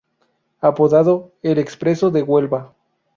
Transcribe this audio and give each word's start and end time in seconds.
Apodado: 0.61 1.31
"El 1.43 1.59
expreso 1.59 2.09
de 2.09 2.23
Huelva". 2.23 2.73